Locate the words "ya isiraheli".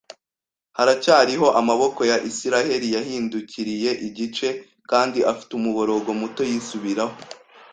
2.11-2.87